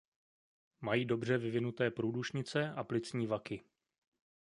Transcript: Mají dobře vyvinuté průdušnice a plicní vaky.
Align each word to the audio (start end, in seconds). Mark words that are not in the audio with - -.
Mají 0.81 1.05
dobře 1.05 1.37
vyvinuté 1.37 1.91
průdušnice 1.91 2.71
a 2.73 2.83
plicní 2.83 3.27
vaky. 3.27 3.63